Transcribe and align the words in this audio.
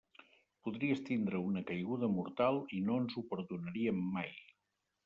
Podries 0.67 1.03
tindre 1.09 1.41
una 1.49 1.63
caiguda 1.67 2.09
mortal 2.17 2.59
i 2.79 2.81
no 2.89 2.99
ens 3.05 3.17
ho 3.21 3.25
perdonaríem 3.37 4.03
mai. 4.19 4.37